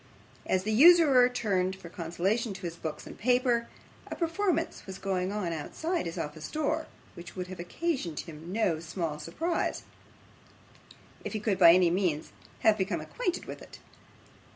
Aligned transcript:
As 0.47 0.63
the 0.63 0.71
usurer 0.71 1.29
turned 1.29 1.75
for 1.75 1.87
consolation 1.87 2.55
to 2.55 2.61
his 2.63 2.75
books 2.75 3.05
and 3.05 3.15
papers, 3.19 3.67
a 4.09 4.15
performance 4.15 4.87
was 4.87 4.97
going 4.97 5.31
on 5.31 5.53
outside 5.53 6.07
his 6.07 6.17
office 6.17 6.49
door, 6.49 6.87
which 7.13 7.35
would 7.35 7.45
have 7.49 7.59
occasioned 7.59 8.21
him 8.21 8.51
no 8.51 8.79
small 8.79 9.19
surprise, 9.19 9.83
if 11.23 11.33
he 11.33 11.39
could 11.39 11.59
by 11.59 11.71
any 11.73 11.91
means 11.91 12.31
have 12.61 12.79
become 12.79 12.99
acquainted 12.99 13.45
with 13.45 13.61
it. 13.61 13.77